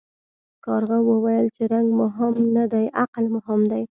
کارغه 0.65 0.97
وویل 1.09 1.47
چې 1.55 1.63
رنګ 1.73 1.87
مهم 2.01 2.33
نه 2.55 2.63
دی 2.73 2.85
عقل 3.01 3.23
مهم 3.35 3.61
دی. 3.71 3.83